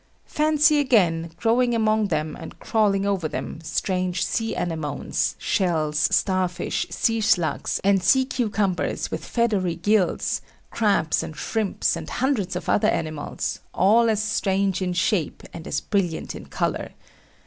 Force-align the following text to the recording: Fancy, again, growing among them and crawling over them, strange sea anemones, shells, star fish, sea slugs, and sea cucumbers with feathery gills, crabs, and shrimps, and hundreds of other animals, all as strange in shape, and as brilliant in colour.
Fancy, 0.25 0.79
again, 0.79 1.31
growing 1.37 1.75
among 1.75 2.07
them 2.07 2.35
and 2.35 2.57
crawling 2.57 3.05
over 3.05 3.27
them, 3.27 3.59
strange 3.61 4.25
sea 4.25 4.55
anemones, 4.55 5.35
shells, 5.37 5.99
star 6.09 6.47
fish, 6.47 6.87
sea 6.89 7.21
slugs, 7.21 7.79
and 7.83 8.01
sea 8.01 8.25
cucumbers 8.25 9.11
with 9.11 9.23
feathery 9.23 9.75
gills, 9.75 10.41
crabs, 10.71 11.21
and 11.21 11.35
shrimps, 11.37 11.95
and 11.95 12.09
hundreds 12.09 12.55
of 12.55 12.67
other 12.67 12.87
animals, 12.89 13.59
all 13.75 14.09
as 14.09 14.23
strange 14.23 14.81
in 14.81 14.93
shape, 14.93 15.43
and 15.53 15.67
as 15.67 15.79
brilliant 15.79 16.33
in 16.33 16.47
colour. 16.47 16.93